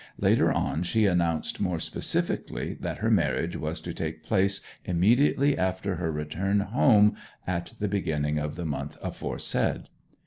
Later 0.17 0.51
on 0.51 0.81
she 0.81 1.05
announced 1.05 1.59
more 1.61 1.77
specifically 1.77 2.73
that 2.79 2.97
her 2.97 3.11
marriage 3.11 3.55
was 3.55 3.79
to 3.81 3.93
take 3.93 4.23
place 4.23 4.59
immediately 4.83 5.55
after 5.55 5.97
her 5.97 6.11
return 6.11 6.61
home 6.61 7.15
at 7.45 7.73
the 7.77 7.87
beginning 7.87 8.39
of 8.39 8.55
the 8.55 8.65
month 8.65 8.97
aforesaid. 9.03 9.89